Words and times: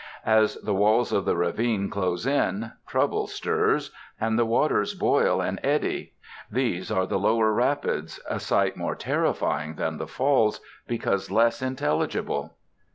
As 0.25 0.55
the 0.55 0.73
walls 0.73 1.11
of 1.11 1.25
the 1.25 1.35
ravine 1.35 1.87
close 1.91 2.25
in, 2.25 2.71
trouble 2.87 3.27
stirs, 3.27 3.91
and 4.19 4.35
the 4.35 4.47
waters 4.47 4.95
boil 4.95 5.41
and 5.41 5.59
eddy. 5.63 6.13
These 6.51 6.89
are 6.89 7.05
the 7.05 7.19
lower 7.19 7.53
rapids, 7.53 8.19
a 8.27 8.39
sight 8.39 8.75
more 8.75 8.95
terrifying 8.95 9.75
than 9.75 9.99
the 9.99 10.07
Falls, 10.07 10.59
because 10.87 11.29
less 11.29 11.61
intelligible. 11.61 12.55